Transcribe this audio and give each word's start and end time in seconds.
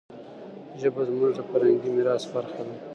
ژبه 0.81 1.01
زموږ 1.09 1.31
د 1.35 1.39
فرهنګي 1.49 1.89
میراث 1.95 2.23
برخه 2.33 2.61
ده. 2.67 2.75